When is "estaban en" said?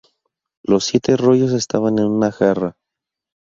1.53-2.05